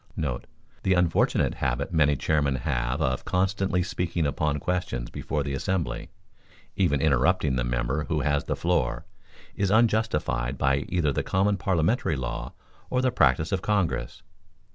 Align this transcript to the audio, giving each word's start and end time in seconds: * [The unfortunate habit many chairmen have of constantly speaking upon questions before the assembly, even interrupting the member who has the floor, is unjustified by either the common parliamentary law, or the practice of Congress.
* 0.09 0.13
[The 0.17 0.95
unfortunate 0.95 1.53
habit 1.53 1.93
many 1.93 2.15
chairmen 2.15 2.55
have 2.55 3.03
of 3.03 3.23
constantly 3.23 3.83
speaking 3.83 4.25
upon 4.25 4.57
questions 4.59 5.11
before 5.11 5.43
the 5.43 5.53
assembly, 5.53 6.09
even 6.75 6.99
interrupting 7.01 7.55
the 7.55 7.63
member 7.63 8.05
who 8.05 8.21
has 8.21 8.45
the 8.45 8.55
floor, 8.55 9.05
is 9.55 9.69
unjustified 9.69 10.57
by 10.57 10.77
either 10.89 11.11
the 11.13 11.21
common 11.21 11.55
parliamentary 11.55 12.15
law, 12.15 12.53
or 12.89 13.03
the 13.03 13.11
practice 13.11 13.51
of 13.51 13.61
Congress. 13.61 14.23